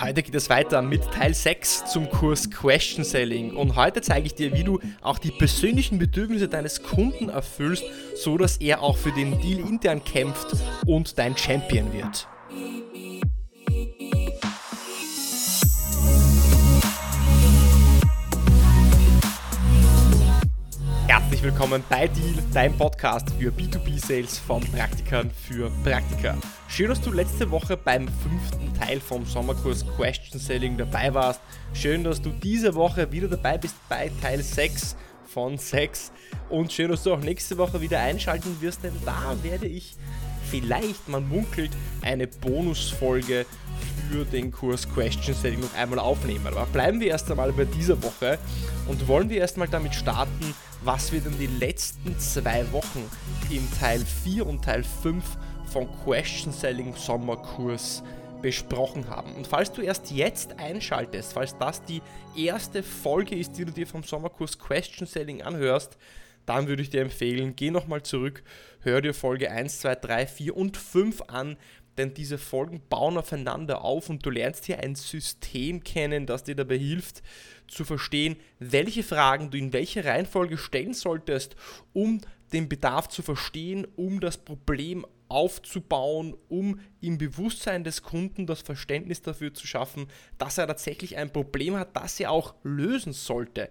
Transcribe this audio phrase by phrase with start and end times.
[0.00, 4.34] Heute geht es weiter mit Teil 6 zum Kurs Question Selling und heute zeige ich
[4.36, 7.82] dir, wie du auch die persönlichen Bedürfnisse deines Kunden erfüllst,
[8.14, 10.54] so dass er auch für den Deal intern kämpft
[10.86, 12.28] und dein Champion wird.
[21.38, 26.36] Herzlich willkommen bei Deal, dein Podcast für B2B-Sales von Praktikern für Praktika.
[26.66, 31.40] Schön, dass du letzte Woche beim fünften Teil vom Sommerkurs Question Selling dabei warst.
[31.74, 36.10] Schön, dass du diese Woche wieder dabei bist bei Teil 6 von 6.
[36.48, 39.94] Und schön, dass du auch nächste Woche wieder einschalten wirst, denn da werde ich
[40.50, 41.70] vielleicht, man munkelt,
[42.02, 43.46] eine Bonusfolge
[44.10, 46.48] für den Kurs Question Selling noch einmal aufnehmen.
[46.48, 48.40] Aber bleiben wir erst einmal bei dieser Woche
[48.88, 53.04] und wollen wir erstmal damit starten, was wir denn die letzten zwei Wochen
[53.50, 55.24] im Teil 4 und Teil 5
[55.66, 58.02] von Question Selling Sommerkurs
[58.40, 59.34] besprochen haben.
[59.34, 62.02] Und falls du erst jetzt einschaltest, falls das die
[62.36, 65.98] erste Folge ist, die du dir vom Sommerkurs Question Selling anhörst,
[66.46, 68.42] dann würde ich dir empfehlen, geh nochmal zurück,
[68.80, 71.56] hör dir Folge 1, 2, 3, 4 und 5 an,
[71.98, 76.54] denn diese Folgen bauen aufeinander auf und du lernst hier ein System kennen, das dir
[76.54, 77.22] dabei hilft
[77.66, 81.56] zu verstehen, welche Fragen du in welcher Reihenfolge stellen solltest,
[81.92, 82.20] um
[82.52, 89.20] den Bedarf zu verstehen, um das Problem aufzubauen, um im Bewusstsein des Kunden das Verständnis
[89.20, 90.06] dafür zu schaffen,
[90.38, 93.70] dass er tatsächlich ein Problem hat, das er auch lösen sollte.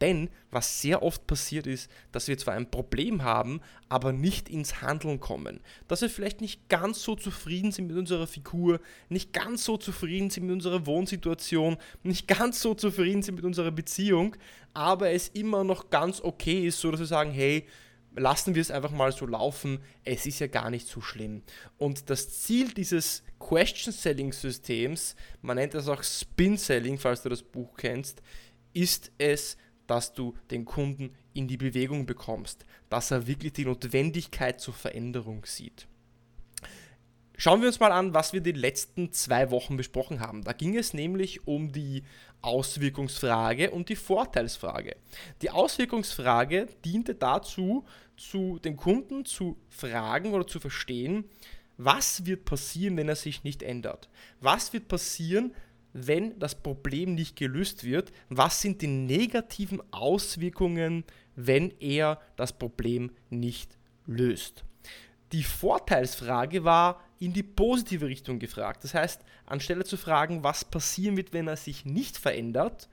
[0.00, 4.82] Denn was sehr oft passiert ist, dass wir zwar ein Problem haben, aber nicht ins
[4.82, 5.60] Handeln kommen.
[5.88, 10.30] Dass wir vielleicht nicht ganz so zufrieden sind mit unserer Figur, nicht ganz so zufrieden
[10.30, 14.36] sind mit unserer Wohnsituation, nicht ganz so zufrieden sind mit unserer Beziehung,
[14.74, 17.66] aber es immer noch ganz okay ist, so dass wir sagen, hey,
[18.16, 21.42] lassen wir es einfach mal so laufen, es ist ja gar nicht so schlimm.
[21.78, 27.28] Und das Ziel dieses Question Selling Systems, man nennt das auch Spin Selling, falls du
[27.28, 28.22] das Buch kennst,
[28.72, 29.56] ist es,
[29.86, 35.44] dass du den Kunden in die Bewegung bekommst, dass er wirklich die Notwendigkeit zur Veränderung
[35.44, 35.86] sieht.
[37.38, 40.42] Schauen wir uns mal an, was wir die letzten zwei Wochen besprochen haben.
[40.42, 42.02] Da ging es nämlich um die
[42.40, 44.96] Auswirkungsfrage und die Vorteilsfrage.
[45.42, 47.84] Die Auswirkungsfrage diente dazu,
[48.16, 51.24] zu den Kunden zu fragen oder zu verstehen,
[51.76, 54.08] was wird passieren, wenn er sich nicht ändert?
[54.40, 55.54] Was wird passieren,
[55.96, 58.12] wenn das Problem nicht gelöst wird?
[58.28, 64.64] Was sind die negativen Auswirkungen, wenn er das Problem nicht löst?
[65.32, 68.84] Die Vorteilsfrage war in die positive Richtung gefragt.
[68.84, 72.88] Das heißt, anstelle zu fragen, was passieren wird, wenn er sich nicht verändert,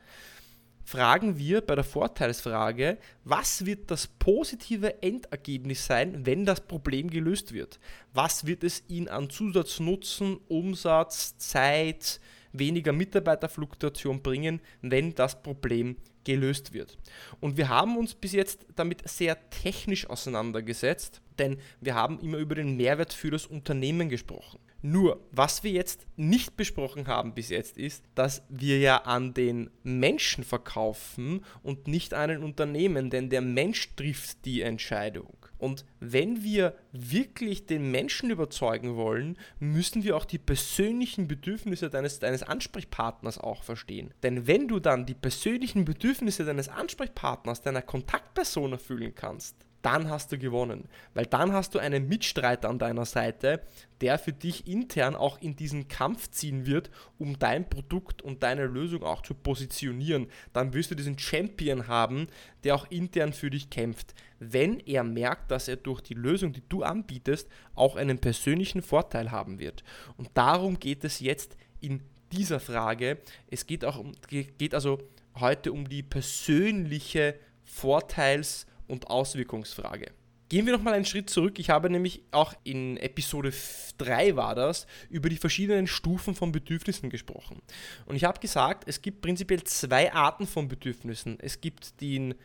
[0.85, 7.53] fragen wir bei der Vorteilsfrage, was wird das positive Endergebnis sein, wenn das Problem gelöst
[7.53, 7.80] wird?
[8.14, 12.20] Was wird es ihn an Zusatznutzen, Umsatz, Zeit,
[12.53, 16.97] weniger Mitarbeiterfluktuation bringen, wenn das Problem gelöst wird.
[17.41, 22.56] Und wir haben uns bis jetzt damit sehr technisch auseinandergesetzt, denn wir haben immer über
[22.56, 24.59] den Mehrwert für das Unternehmen gesprochen.
[24.86, 29.70] Nur, was wir jetzt nicht besprochen haben bis jetzt ist, dass wir ja an den
[29.84, 35.38] Menschen verkaufen und nicht an ein Unternehmen, denn der Mensch trifft die Entscheidung.
[35.63, 42.19] Und wenn wir wirklich den Menschen überzeugen wollen, müssen wir auch die persönlichen Bedürfnisse deines,
[42.19, 44.13] deines Ansprechpartners auch verstehen.
[44.23, 50.31] Denn wenn du dann die persönlichen Bedürfnisse deines Ansprechpartners, deiner Kontaktperson erfüllen kannst, dann hast
[50.31, 50.85] du gewonnen.
[51.13, 53.61] Weil dann hast du einen Mitstreiter an deiner Seite,
[54.01, 56.89] der für dich intern auch in diesen Kampf ziehen wird,
[57.19, 60.27] um dein Produkt und deine Lösung auch zu positionieren.
[60.53, 62.27] Dann wirst du diesen Champion haben,
[62.63, 64.16] der auch intern für dich kämpft.
[64.39, 69.31] Wenn er merkt, dass er durch die Lösung, die du anbietest, auch einen persönlichen Vorteil
[69.31, 69.83] haben wird.
[70.17, 72.01] Und darum geht es jetzt in
[72.31, 73.19] dieser Frage.
[73.51, 74.99] Es geht auch um, geht also
[75.35, 77.35] heute um die persönliche
[77.66, 80.11] Vorteils- und Auswirkungsfrage.
[80.49, 81.57] Gehen wir nochmal einen Schritt zurück.
[81.57, 83.51] Ich habe nämlich auch in Episode
[83.97, 87.61] 3 war das, über die verschiedenen Stufen von Bedürfnissen gesprochen.
[88.05, 91.40] Und ich habe gesagt, es gibt prinzipiell zwei Arten von Bedürfnissen.
[91.40, 92.35] Es gibt den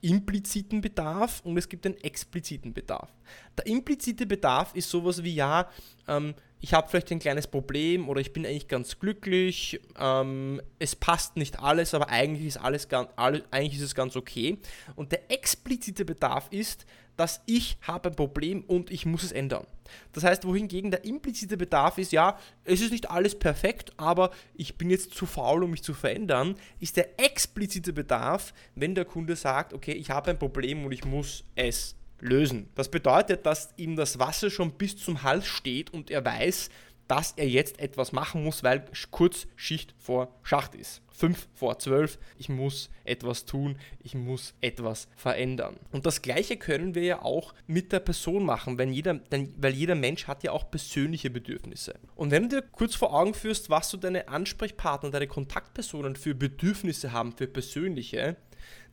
[0.00, 3.10] impliziten Bedarf und es gibt den expliziten Bedarf.
[3.56, 5.68] Der implizite Bedarf ist sowas wie, ja,
[6.06, 10.96] ähm, ich habe vielleicht ein kleines Problem oder ich bin eigentlich ganz glücklich, ähm, es
[10.96, 14.58] passt nicht alles, aber eigentlich ist, alles ganz, alle, eigentlich ist es ganz okay.
[14.96, 19.66] Und der explizite Bedarf ist, dass ich habe ein Problem und ich muss es ändern.
[20.12, 24.78] Das heißt, wohingegen der implizite Bedarf ist, ja, es ist nicht alles perfekt, aber ich
[24.78, 29.34] bin jetzt zu faul, um mich zu verändern, ist der explizite Bedarf, wenn der Kunde
[29.34, 32.68] sagt, okay, ich habe ein Problem und ich muss es lösen.
[32.74, 36.70] Das bedeutet, dass ihm das Wasser schon bis zum Hals steht und er weiß,
[37.08, 41.02] dass er jetzt etwas machen muss, weil kurz Schicht vor Schacht ist.
[41.10, 45.78] 5 vor 12, ich muss etwas tun, ich muss etwas verändern.
[45.90, 49.72] Und das gleiche können wir ja auch mit der Person machen, wenn jeder, denn, weil
[49.72, 51.94] jeder Mensch hat ja auch persönliche Bedürfnisse.
[52.14, 56.34] Und wenn du dir kurz vor Augen führst, was so deine Ansprechpartner, deine Kontaktpersonen für
[56.34, 58.36] Bedürfnisse haben, für persönliche,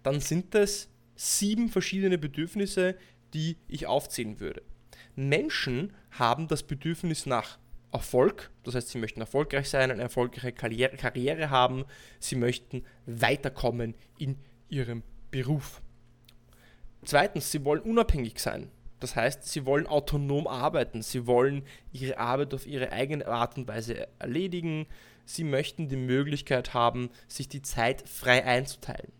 [0.01, 2.95] dann sind das sieben verschiedene Bedürfnisse,
[3.35, 4.63] die ich aufzählen würde.
[5.15, 7.59] Menschen haben das Bedürfnis nach
[7.91, 11.85] Erfolg, das heißt, sie möchten erfolgreich sein, eine erfolgreiche Karriere, Karriere haben,
[12.19, 14.37] sie möchten weiterkommen in
[14.69, 15.81] ihrem Beruf.
[17.05, 18.71] Zweitens, sie wollen unabhängig sein.
[18.99, 23.67] Das heißt, sie wollen autonom arbeiten, sie wollen ihre Arbeit auf ihre eigene Art und
[23.67, 24.87] Weise erledigen,
[25.25, 29.11] sie möchten die Möglichkeit haben, sich die Zeit frei einzuteilen.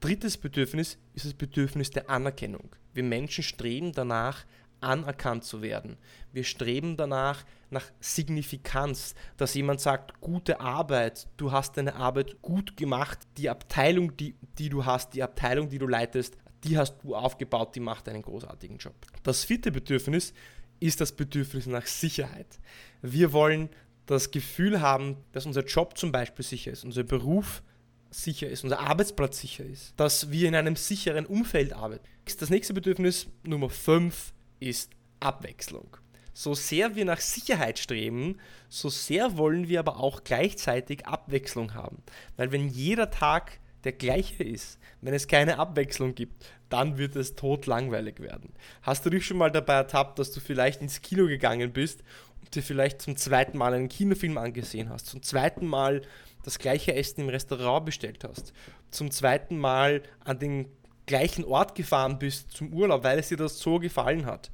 [0.00, 2.74] Drittes Bedürfnis ist das Bedürfnis der Anerkennung.
[2.92, 4.44] Wir Menschen streben danach,
[4.80, 5.96] anerkannt zu werden.
[6.32, 12.76] Wir streben danach nach Signifikanz, dass jemand sagt, gute Arbeit, du hast deine Arbeit gut
[12.76, 17.14] gemacht, die Abteilung, die, die du hast, die Abteilung, die du leitest, die hast du
[17.14, 18.94] aufgebaut, die macht einen großartigen Job.
[19.22, 20.34] Das vierte Bedürfnis
[20.78, 22.58] ist das Bedürfnis nach Sicherheit.
[23.00, 23.70] Wir wollen
[24.04, 27.75] das Gefühl haben, dass unser Job zum Beispiel sicher ist, unser Beruf sicher
[28.10, 32.04] ist, unser Arbeitsplatz sicher ist, dass wir in einem sicheren Umfeld arbeiten.
[32.38, 35.96] Das nächste Bedürfnis, Nummer 5, ist Abwechslung.
[36.32, 38.38] So sehr wir nach Sicherheit streben,
[38.68, 42.02] so sehr wollen wir aber auch gleichzeitig Abwechslung haben.
[42.36, 47.36] Weil wenn jeder Tag der gleiche ist, wenn es keine Abwechslung gibt, dann wird es
[47.36, 48.52] totlangweilig werden.
[48.82, 52.02] Hast du dich schon mal dabei ertappt, dass du vielleicht ins Kino gegangen bist
[52.40, 56.02] und dir vielleicht zum zweiten Mal einen Kinofilm angesehen hast, zum zweiten Mal
[56.46, 58.52] das gleiche Essen im Restaurant bestellt hast,
[58.92, 60.68] zum zweiten Mal an den
[61.06, 64.52] gleichen Ort gefahren bist zum Urlaub, weil es dir das so gefallen hat.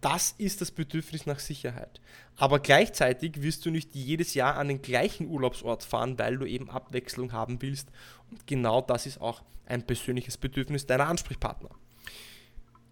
[0.00, 2.00] Das ist das Bedürfnis nach Sicherheit.
[2.36, 6.70] Aber gleichzeitig wirst du nicht jedes Jahr an den gleichen Urlaubsort fahren, weil du eben
[6.70, 7.88] Abwechslung haben willst.
[8.30, 11.70] Und genau das ist auch ein persönliches Bedürfnis deiner Ansprechpartner.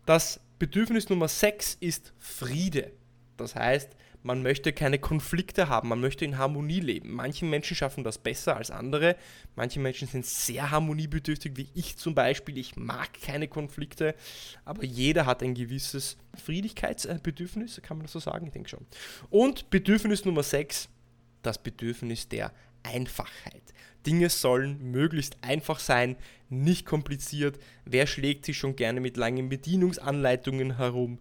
[0.07, 2.91] Das Bedürfnis Nummer 6 ist Friede.
[3.37, 3.91] Das heißt,
[4.23, 7.13] man möchte keine Konflikte haben, man möchte in Harmonie leben.
[7.13, 9.17] Manche Menschen schaffen das besser als andere,
[9.57, 12.59] manche Menschen sind sehr harmoniebedürftig, wie ich zum Beispiel.
[12.59, 14.15] Ich mag keine Konflikte,
[14.65, 18.47] aber jeder hat ein gewisses Friedigkeitsbedürfnis, kann man das so sagen?
[18.47, 18.87] Ich denke schon.
[19.31, 20.89] Und Bedürfnis Nummer 6,
[21.43, 22.53] das Bedürfnis der
[22.83, 23.63] Einfachheit.
[24.07, 26.17] Dinge sollen möglichst einfach sein,
[26.49, 27.59] nicht kompliziert.
[27.85, 31.19] Wer schlägt sich schon gerne mit langen Bedienungsanleitungen herum?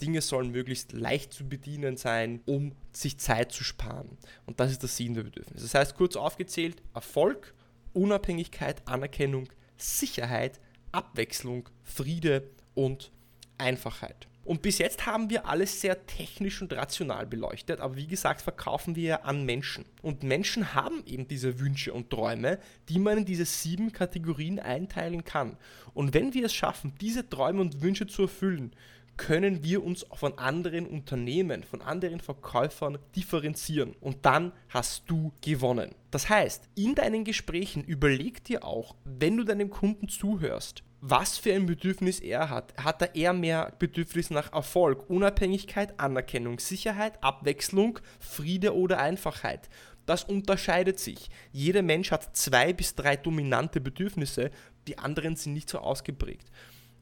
[0.00, 4.18] Dinge sollen möglichst leicht zu bedienen sein, um sich Zeit zu sparen.
[4.46, 5.62] Und das ist das Sinn der Bedürfnis.
[5.62, 7.54] Das heißt, kurz aufgezählt, Erfolg,
[7.92, 10.60] Unabhängigkeit, Anerkennung, Sicherheit,
[10.92, 13.12] Abwechslung, Friede und
[13.58, 14.28] Einfachheit.
[14.44, 18.94] Und bis jetzt haben wir alles sehr technisch und rational beleuchtet, aber wie gesagt, verkaufen
[18.94, 19.86] wir ja an Menschen.
[20.02, 22.58] Und Menschen haben eben diese Wünsche und Träume,
[22.90, 25.56] die man in diese sieben Kategorien einteilen kann.
[25.94, 28.72] Und wenn wir es schaffen, diese Träume und Wünsche zu erfüllen,
[29.16, 35.94] können wir uns von anderen Unternehmen, von anderen Verkäufern differenzieren und dann hast du gewonnen.
[36.10, 41.52] Das heißt, in deinen Gesprächen überleg dir auch, wenn du deinem Kunden zuhörst, was für
[41.52, 42.74] ein Bedürfnis er hat.
[42.82, 49.68] Hat er eher mehr Bedürfnis nach Erfolg, Unabhängigkeit, Anerkennung, Sicherheit, Abwechslung, Friede oder Einfachheit?
[50.06, 51.28] Das unterscheidet sich.
[51.52, 54.50] Jeder Mensch hat zwei bis drei dominante Bedürfnisse,
[54.86, 56.50] die anderen sind nicht so ausgeprägt.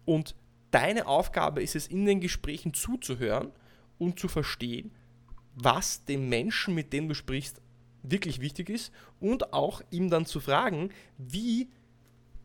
[0.05, 0.35] Und
[0.73, 3.53] deine Aufgabe ist es, in den Gesprächen zuzuhören
[3.99, 4.91] und zu verstehen,
[5.55, 7.61] was dem Menschen, mit dem du sprichst,
[8.03, 11.69] wirklich wichtig ist und auch ihm dann zu fragen, wie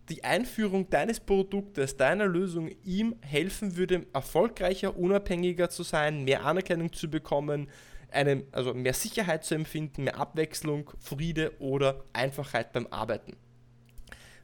[0.10, 6.93] die Einführung deines Produktes, deiner Lösung ihm helfen würde, erfolgreicher, unabhängiger zu sein, mehr Anerkennung
[6.93, 7.69] zu bekommen,
[8.10, 13.36] eine, also mehr Sicherheit zu empfinden, mehr Abwechslung, Friede oder Einfachheit beim Arbeiten.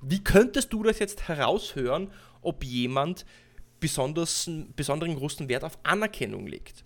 [0.02, 2.12] Wie könntest du das jetzt heraushören,
[2.42, 3.26] ob jemand
[3.84, 6.86] besonders, besonderen großen Wert auf Anerkennung legt.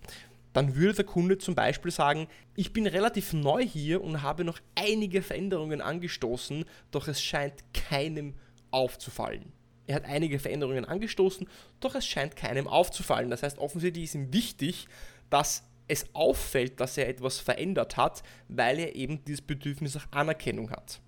[0.54, 2.26] Dann würde der Kunde zum Beispiel sagen,
[2.56, 8.34] ich bin relativ neu hier und habe noch einige Veränderungen angestoßen, doch es scheint keinem
[8.72, 9.52] aufzufallen.
[9.86, 11.48] Er hat einige Veränderungen angestoßen,
[11.82, 13.30] doch es scheint keinem aufzufallen.
[13.30, 14.88] Das heißt, offensichtlich ist ihm wichtig,
[15.30, 20.72] dass es auffällt, dass er etwas verändert hat, weil er eben dieses Bedürfnis nach Anerkennung
[20.72, 21.00] hat.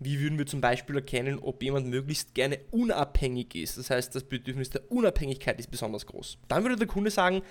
[0.00, 3.78] Wie würden wir zum Beispiel erkennen, ob jemand möglichst gerne unabhängig ist?
[3.78, 6.38] Das heißt, das Bedürfnis der Unabhängigkeit ist besonders groß.
[6.46, 7.42] Dann würde der Kunde sagen,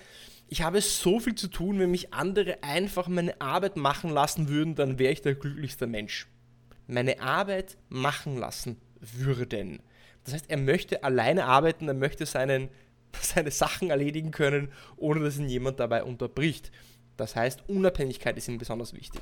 [0.48, 4.74] ich habe so viel zu tun, wenn mich andere einfach meine Arbeit machen lassen würden,
[4.74, 6.26] dann wäre ich der glücklichste Mensch.
[6.86, 9.82] Meine Arbeit machen lassen würden.
[10.24, 12.70] Das heißt, er möchte alleine arbeiten, er möchte seinen,
[13.20, 16.72] seine Sachen erledigen können, ohne dass ihn jemand dabei unterbricht.
[17.18, 19.20] Das heißt, Unabhängigkeit ist ihm besonders wichtig.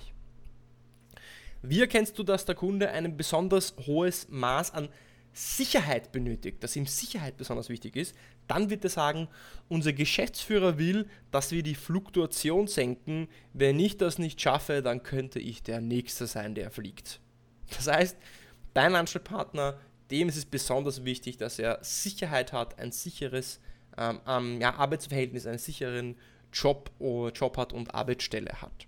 [1.62, 4.88] Wie erkennst du, dass der Kunde ein besonders hohes Maß an
[5.32, 8.14] Sicherheit benötigt, dass ihm Sicherheit besonders wichtig ist?
[8.46, 9.28] Dann wird er sagen,
[9.68, 13.28] unser Geschäftsführer will, dass wir die Fluktuation senken.
[13.52, 17.20] Wenn ich das nicht schaffe, dann könnte ich der Nächste sein, der fliegt.
[17.76, 18.16] Das heißt,
[18.74, 19.78] dein Ansprechpartner,
[20.10, 23.60] dem ist es besonders wichtig, dass er Sicherheit hat, ein sicheres
[23.98, 26.16] ähm, ja, Arbeitsverhältnis, einen sicheren
[26.52, 28.86] Job, oh, Job hat und Arbeitsstelle hat.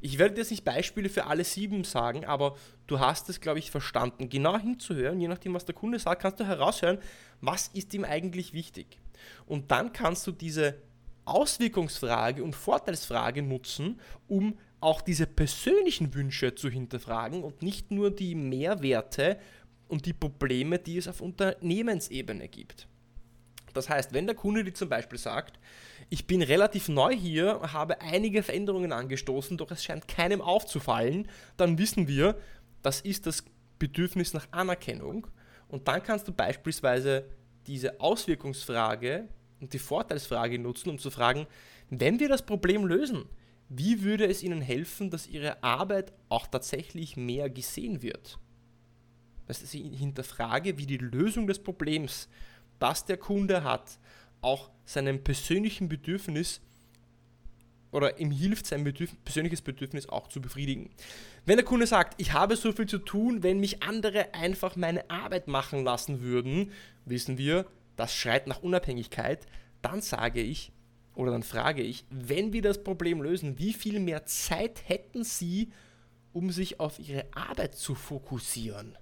[0.00, 2.56] Ich werde jetzt nicht Beispiele für alle sieben sagen, aber
[2.86, 4.28] du hast es, glaube ich, verstanden.
[4.28, 6.98] Genau hinzuhören, je nachdem, was der Kunde sagt, kannst du heraushören,
[7.40, 8.98] was ist ihm eigentlich wichtig.
[9.46, 10.76] Und dann kannst du diese
[11.24, 18.34] Auswirkungsfrage und Vorteilsfrage nutzen, um auch diese persönlichen Wünsche zu hinterfragen und nicht nur die
[18.34, 19.38] Mehrwerte
[19.88, 22.88] und die Probleme, die es auf Unternehmensebene gibt.
[23.72, 25.58] Das heißt, wenn der Kunde dir zum Beispiel sagt,
[26.08, 31.78] ich bin relativ neu hier, habe einige Veränderungen angestoßen, doch es scheint keinem aufzufallen, dann
[31.78, 32.36] wissen wir,
[32.82, 33.44] das ist das
[33.78, 35.26] Bedürfnis nach Anerkennung.
[35.68, 37.24] Und dann kannst du beispielsweise
[37.66, 39.28] diese Auswirkungsfrage
[39.60, 41.46] und die Vorteilsfrage nutzen, um zu fragen,
[41.90, 43.26] wenn wir das Problem lösen,
[43.68, 48.38] wie würde es Ihnen helfen, dass Ihre Arbeit auch tatsächlich mehr gesehen wird?
[49.46, 52.28] Das ist ich hinterfrage, wie die Lösung des Problems,
[52.80, 53.98] das der Kunde hat,
[54.40, 56.60] auch seinem persönlichen Bedürfnis
[57.92, 60.90] oder ihm hilft, sein Bedürf persönliches Bedürfnis auch zu befriedigen.
[61.44, 65.08] Wenn der Kunde sagt, ich habe so viel zu tun, wenn mich andere einfach meine
[65.10, 66.72] Arbeit machen lassen würden,
[67.04, 69.46] wissen wir, das schreit nach Unabhängigkeit,
[69.82, 70.72] dann sage ich
[71.14, 75.70] oder dann frage ich, wenn wir das Problem lösen, wie viel mehr Zeit hätten Sie,
[76.32, 78.96] um sich auf Ihre Arbeit zu fokussieren?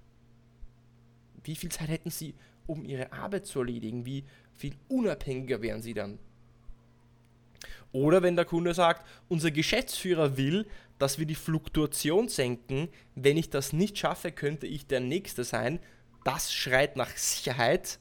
[1.43, 2.33] Wie viel Zeit hätten Sie,
[2.69, 4.05] um Ihre Arbeit zu erledigen?
[4.05, 4.23] Wie
[4.55, 6.19] viel unabhängiger wären Sie dann?
[7.91, 10.67] Oder wenn der Kunde sagt, unser Geschäftsführer will,
[10.99, 15.79] dass wir die Fluktuation senken, wenn ich das nicht schaffe, könnte ich der Nächste sein.
[16.23, 17.99] Das schreit nach Sicherheit.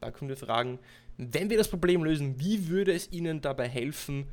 [0.00, 0.78] Da können wir fragen,
[1.18, 4.26] wenn wir das Problem lösen, wie würde es Ihnen dabei helfen,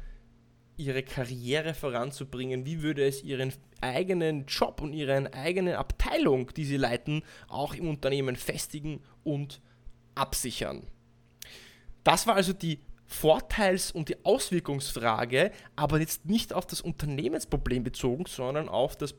[0.78, 2.66] Ihre Karriere voranzubringen?
[2.66, 7.90] Wie würde es Ihren eigenen Job und Ihre eigene Abteilung, die Sie leiten, auch im
[7.90, 9.60] Unternehmen festigen und
[10.16, 10.84] absichern?
[12.04, 18.26] Das war also die Vorteils- und die Auswirkungsfrage, aber jetzt nicht auf das Unternehmensproblem bezogen,
[18.28, 19.16] sondern auf das,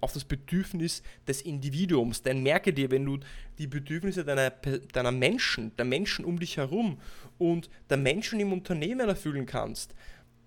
[0.00, 2.22] auf das Bedürfnis des Individuums.
[2.22, 3.18] Denn merke dir, wenn du
[3.58, 7.00] die Bedürfnisse deiner, deiner Menschen, der Menschen um dich herum
[7.38, 9.94] und der Menschen im Unternehmen erfüllen kannst,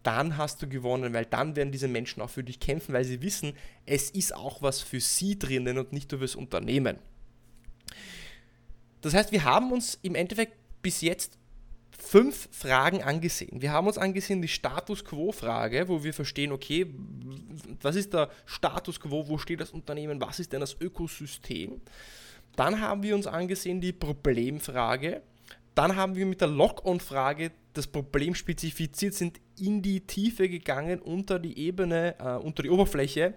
[0.06, 3.22] dann hast du gewonnen, weil dann werden diese Menschen auch für dich kämpfen, weil sie
[3.22, 3.54] wissen,
[3.86, 7.00] es ist auch was für sie drinnen und nicht nur fürs Unternehmen.
[9.02, 11.38] Das heißt, wir haben uns im Endeffekt bis jetzt
[11.98, 13.62] fünf Fragen angesehen.
[13.62, 16.88] Wir haben uns angesehen die Status Quo-Frage, wo wir verstehen, okay,
[17.82, 21.82] was ist der Status Quo, wo steht das Unternehmen, was ist denn das Ökosystem.
[22.56, 25.24] Dann haben wir uns angesehen die Problemfrage.
[25.76, 31.38] Dann haben wir mit der Lock-on-Frage das Problem spezifiziert, sind in die Tiefe gegangen, unter
[31.38, 33.36] die Ebene, äh, unter die Oberfläche.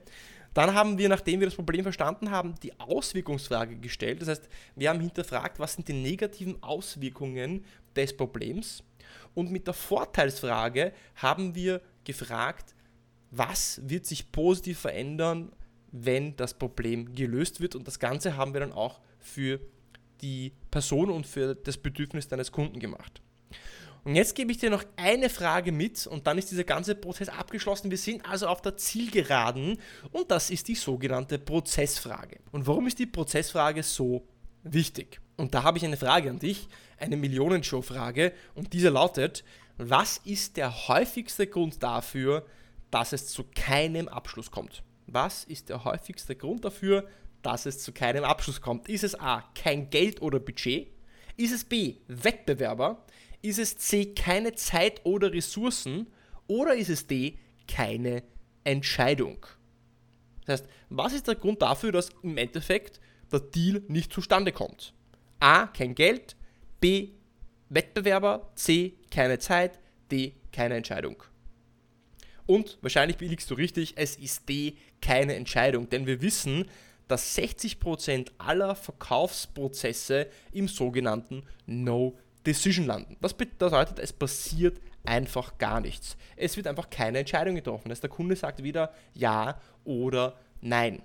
[0.54, 4.22] Dann haben wir, nachdem wir das Problem verstanden haben, die Auswirkungsfrage gestellt.
[4.22, 7.64] Das heißt, wir haben hinterfragt, was sind die negativen Auswirkungen
[7.94, 8.82] des Problems.
[9.34, 12.74] Und mit der Vorteilsfrage haben wir gefragt,
[13.30, 15.52] was wird sich positiv verändern,
[15.92, 17.74] wenn das Problem gelöst wird.
[17.74, 19.60] Und das Ganze haben wir dann auch für
[20.20, 23.20] die Person und für das Bedürfnis deines Kunden gemacht.
[24.04, 27.28] Und jetzt gebe ich dir noch eine Frage mit und dann ist dieser ganze Prozess
[27.28, 27.90] abgeschlossen.
[27.90, 29.78] Wir sind also auf der Zielgeraden
[30.12, 32.38] und das ist die sogenannte Prozessfrage.
[32.52, 34.26] Und warum ist die Prozessfrage so
[34.62, 35.20] wichtig?
[35.36, 39.44] Und da habe ich eine Frage an dich, eine Millionenshow-Frage und diese lautet,
[39.76, 42.46] was ist der häufigste Grund dafür,
[42.90, 44.82] dass es zu keinem Abschluss kommt?
[45.06, 47.06] Was ist der häufigste Grund dafür,
[47.42, 48.88] dass es zu keinem Abschluss kommt?
[48.88, 50.88] Ist es A, kein Geld oder Budget?
[51.36, 53.04] Ist es B, Wettbewerber?
[53.42, 56.08] Ist es C, keine Zeit oder Ressourcen?
[56.46, 58.22] Oder ist es D, keine
[58.64, 59.46] Entscheidung?
[60.44, 64.94] Das heißt, was ist der Grund dafür, dass im Endeffekt der Deal nicht zustande kommt?
[65.40, 66.36] A, kein Geld,
[66.80, 67.10] B,
[67.68, 69.78] Wettbewerber, C, keine Zeit,
[70.10, 71.22] D, keine Entscheidung.
[72.46, 76.64] Und wahrscheinlich liegst du richtig, es ist D, keine Entscheidung, denn wir wissen,
[77.08, 83.16] dass 60% aller Verkaufsprozesse im sogenannten No Decision landen.
[83.20, 86.16] Das bedeutet, es passiert einfach gar nichts.
[86.36, 87.88] Es wird einfach keine Entscheidung getroffen.
[87.88, 91.02] Das der Kunde sagt wieder Ja oder Nein.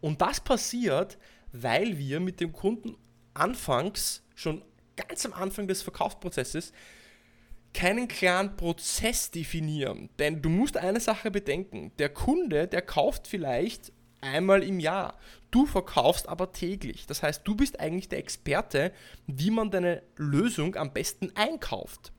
[0.00, 1.18] Und das passiert,
[1.52, 2.96] weil wir mit dem Kunden
[3.34, 4.62] anfangs, schon
[4.96, 6.72] ganz am Anfang des Verkaufsprozesses,
[7.74, 10.08] keinen klaren Prozess definieren.
[10.18, 11.92] Denn du musst eine Sache bedenken.
[11.98, 15.18] Der Kunde, der kauft vielleicht einmal im Jahr.
[15.50, 17.06] Du verkaufst aber täglich.
[17.06, 18.92] Das heißt, du bist eigentlich der Experte,
[19.26, 22.12] wie man deine Lösung am besten einkauft.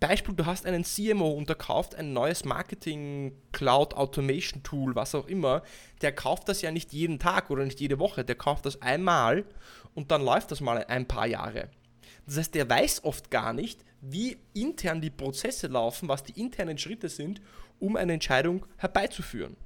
[0.00, 5.14] Beispiel, du hast einen CMO und der kauft ein neues Marketing, Cloud Automation Tool, was
[5.14, 5.62] auch immer.
[6.02, 8.24] Der kauft das ja nicht jeden Tag oder nicht jede Woche.
[8.24, 9.44] Der kauft das einmal
[9.94, 11.70] und dann läuft das mal ein paar Jahre.
[12.26, 16.76] Das heißt, der weiß oft gar nicht, wie intern die Prozesse laufen, was die internen
[16.76, 17.40] Schritte sind,
[17.78, 19.56] um eine Entscheidung herbeizuführen.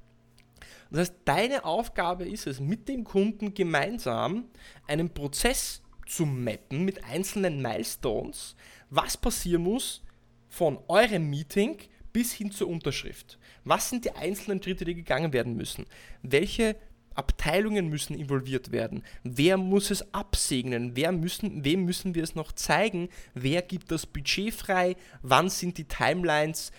[0.90, 4.46] Das heißt, deine Aufgabe ist es, mit dem Kunden gemeinsam
[4.86, 8.56] einen Prozess zu mappen mit einzelnen Milestones,
[8.90, 10.02] was passieren muss
[10.48, 11.78] von eurem Meeting
[12.12, 13.38] bis hin zur Unterschrift.
[13.64, 15.84] Was sind die einzelnen Schritte, die gegangen werden müssen?
[16.22, 16.76] Welche
[17.18, 19.02] Abteilungen müssen involviert werden.
[19.24, 20.94] Wer muss es absegnen?
[20.94, 23.08] Wer müssen, wem müssen wir es noch zeigen?
[23.34, 24.94] Wer gibt das Budget frei?
[25.22, 26.70] Wann sind die Timelines?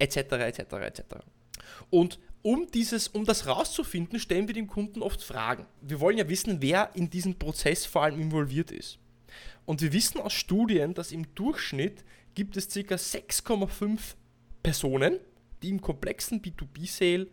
[0.00, 0.16] Etc.
[0.16, 0.58] etc.
[0.58, 1.02] etc.
[1.90, 5.66] Und um, dieses, um das rauszufinden, stellen wir dem Kunden oft Fragen.
[5.80, 8.98] Wir wollen ja wissen, wer in diesem Prozess vor allem involviert ist.
[9.64, 12.96] Und wir wissen aus Studien, dass im Durchschnitt gibt es ca.
[12.96, 13.98] 6,5
[14.62, 15.20] Personen,
[15.62, 17.28] die im komplexen B2B-Sale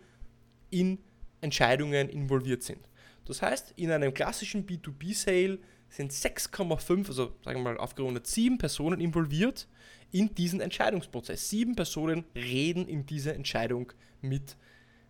[0.70, 1.00] in
[1.42, 2.80] Entscheidungen involviert sind.
[3.26, 9.02] Das heißt, in einem klassischen B2B-Sale sind 6,5, also sagen wir mal aufgerundet 7 Personen
[9.02, 9.68] involviert
[10.12, 11.50] in diesen Entscheidungsprozess.
[11.50, 13.92] Sieben Personen reden in diese Entscheidung
[14.22, 14.56] mit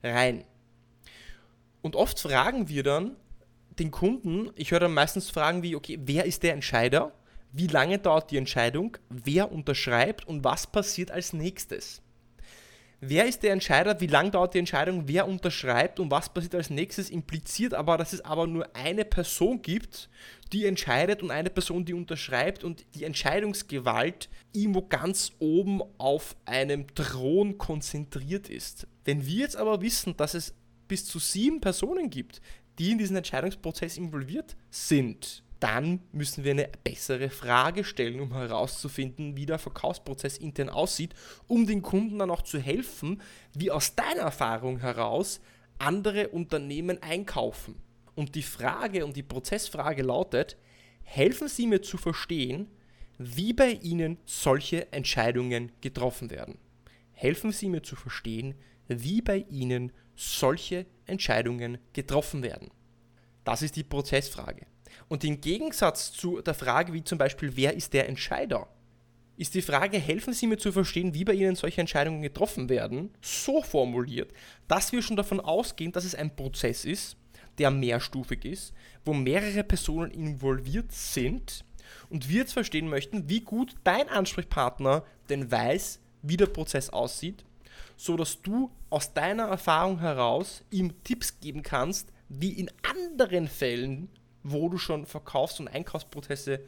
[0.03, 0.43] rein.
[1.81, 3.15] Und oft fragen wir dann
[3.79, 7.13] den Kunden, ich höre dann meistens Fragen wie, okay, wer ist der Entscheider?
[7.51, 8.97] Wie lange dauert die Entscheidung?
[9.09, 12.01] Wer unterschreibt und was passiert als nächstes?
[13.03, 13.99] Wer ist der Entscheider?
[13.99, 15.07] Wie lange dauert die Entscheidung?
[15.07, 17.09] Wer unterschreibt und was passiert als nächstes?
[17.09, 20.07] Impliziert aber, dass es aber nur eine Person gibt,
[20.53, 26.93] die entscheidet und eine Person, die unterschreibt und die Entscheidungsgewalt irgendwo ganz oben auf einem
[26.93, 28.85] Thron konzentriert ist.
[29.03, 30.53] Wenn wir jetzt aber wissen, dass es
[30.87, 32.39] bis zu sieben Personen gibt,
[32.77, 39.37] die in diesen Entscheidungsprozess involviert sind, dann müssen wir eine bessere Frage stellen, um herauszufinden,
[39.37, 41.13] wie der Verkaufsprozess intern aussieht,
[41.47, 43.21] um den Kunden dann auch zu helfen,
[43.53, 45.39] wie aus deiner Erfahrung heraus
[45.77, 47.75] andere Unternehmen einkaufen.
[48.15, 50.57] Und die Frage und die Prozessfrage lautet,
[51.03, 52.67] helfen Sie mir zu verstehen,
[53.19, 56.57] wie bei Ihnen solche Entscheidungen getroffen werden.
[57.13, 58.55] Helfen Sie mir zu verstehen,
[58.87, 62.71] wie bei Ihnen solche Entscheidungen getroffen werden.
[63.43, 64.65] Das ist die Prozessfrage.
[65.07, 68.67] Und im Gegensatz zu der Frage wie zum Beispiel, wer ist der Entscheider,
[69.37, 73.09] ist die Frage, helfen Sie mir zu verstehen, wie bei Ihnen solche Entscheidungen getroffen werden,
[73.21, 74.31] so formuliert,
[74.67, 77.17] dass wir schon davon ausgehen, dass es ein Prozess ist,
[77.57, 78.73] der mehrstufig ist,
[79.03, 81.65] wo mehrere Personen involviert sind
[82.09, 87.43] und wir jetzt verstehen möchten, wie gut dein Ansprechpartner denn weiß, wie der Prozess aussieht,
[87.97, 94.09] so dass du aus deiner Erfahrung heraus ihm Tipps geben kannst, wie in anderen Fällen
[94.43, 96.61] wo du schon Verkaufs- und Einkaufsprozesse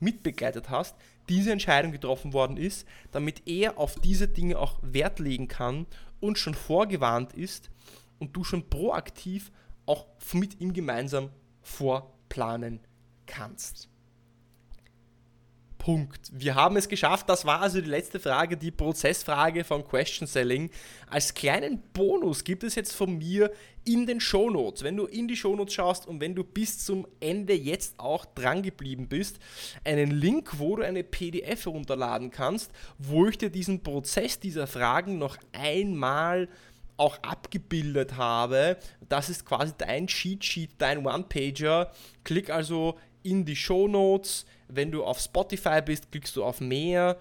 [0.00, 0.96] mitbegleitet hast,
[1.28, 5.86] diese Entscheidung getroffen worden ist, damit er auf diese Dinge auch Wert legen kann
[6.20, 7.70] und schon vorgewarnt ist
[8.18, 9.50] und du schon proaktiv
[9.86, 11.30] auch mit ihm gemeinsam
[11.62, 12.80] vorplanen
[13.26, 13.88] kannst.
[15.86, 16.32] Punkt.
[16.32, 17.28] Wir haben es geschafft.
[17.28, 20.68] Das war also die letzte Frage, die Prozessfrage von Question Selling.
[21.08, 23.52] Als kleinen Bonus gibt es jetzt von mir
[23.84, 27.54] in den Shownotes, wenn du in die Shownotes schaust und wenn du bis zum Ende
[27.54, 29.38] jetzt auch dran geblieben bist,
[29.84, 35.18] einen Link, wo du eine PDF herunterladen kannst, wo ich dir diesen Prozess dieser Fragen
[35.18, 36.48] noch einmal
[36.96, 38.76] auch abgebildet habe.
[39.08, 41.92] Das ist quasi dein Cheat Sheet, dein One-Pager.
[42.24, 42.96] Klick also
[43.26, 44.46] in die Show Notes.
[44.68, 47.18] Wenn du auf Spotify bist, klickst du auf mehr.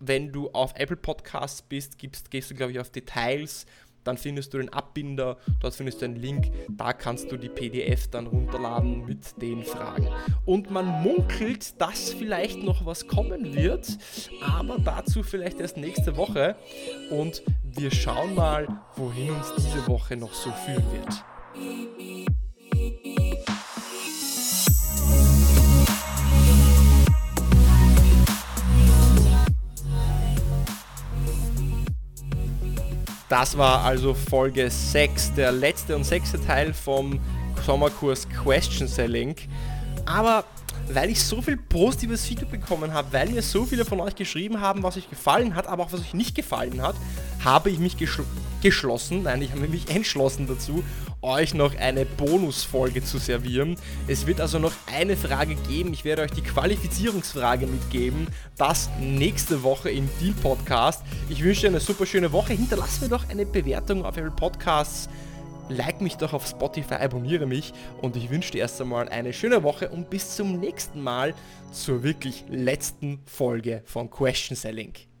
[0.00, 3.66] Wenn du auf Apple Podcasts bist, gibst, gehst du, glaube ich, auf Details.
[4.04, 8.08] Dann findest du den Abbinder, dort findest du einen Link, da kannst du die PDF
[8.08, 10.08] dann runterladen mit den Fragen.
[10.44, 13.96] Und man munkelt, dass vielleicht noch was kommen wird,
[14.40, 16.56] aber dazu vielleicht erst nächste Woche.
[17.10, 22.21] Und wir schauen mal, wohin uns diese Woche noch so führen wird.
[33.32, 37.18] Das war also Folge 6, der letzte und sechste Teil vom
[37.64, 39.34] Sommerkurs Question Selling.
[40.04, 40.44] Aber
[40.90, 44.60] weil ich so viel positives Feedback bekommen habe, weil mir so viele von euch geschrieben
[44.60, 46.94] haben, was euch gefallen hat, aber auch was euch nicht gefallen hat,
[47.42, 47.96] habe ich mich
[48.62, 50.82] geschlossen, nein, ich habe mich entschlossen dazu,
[51.20, 53.76] euch noch eine Bonusfolge zu servieren.
[54.08, 55.92] Es wird also noch eine Frage geben.
[55.92, 58.26] Ich werde euch die Qualifizierungsfrage mitgeben.
[58.56, 61.02] Das nächste Woche im Deal Podcast.
[61.28, 62.54] Ich wünsche dir eine super schöne Woche.
[62.54, 65.08] Hinterlass mir doch eine Bewertung auf Apple Podcasts.
[65.68, 67.72] Like mich doch auf Spotify, abonniere mich
[68.02, 71.34] und ich wünsche dir erst einmal eine schöne Woche und bis zum nächsten Mal
[71.70, 75.11] zur wirklich letzten Folge von Question Selling.